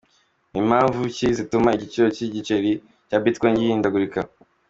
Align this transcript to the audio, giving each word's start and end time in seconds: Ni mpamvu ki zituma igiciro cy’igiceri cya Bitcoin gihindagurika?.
Ni 0.51 0.59
mpamvu 0.69 0.99
ki 1.15 1.27
zituma 1.37 1.69
igiciro 1.75 2.07
cy’igiceri 2.15 2.71
cya 3.07 3.17
Bitcoin 3.23 3.55
gihindagurika?. 3.61 4.19